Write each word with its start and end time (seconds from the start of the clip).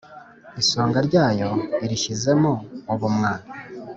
Isonga 0.61 0.97
ryayo 1.07 1.49
irishyizemo 1.83 2.51
ubumwa, 2.93 3.31